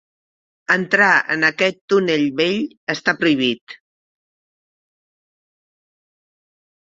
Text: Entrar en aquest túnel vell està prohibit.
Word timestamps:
Entrar 0.75 1.09
en 1.35 1.43
aquest 1.49 1.77
túnel 1.93 2.25
vell 2.39 2.57
està 2.95 3.15
prohibit. 3.19 3.77